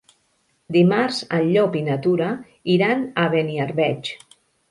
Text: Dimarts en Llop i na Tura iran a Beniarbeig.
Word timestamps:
Dimarts 0.75 1.19
en 1.39 1.43
Llop 1.49 1.77
i 1.81 1.83
na 1.89 1.99
Tura 2.07 2.31
iran 2.77 3.05
a 3.25 3.29
Beniarbeig. 3.37 4.13